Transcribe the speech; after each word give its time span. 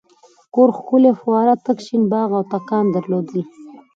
کور 0.53 0.69
ښکلې 0.77 1.11
فواره 1.19 1.55
تک 1.65 1.77
شین 1.85 2.03
باغ 2.11 2.29
او 2.37 2.43
تاکان 2.51 2.85
درلودل. 2.95 3.41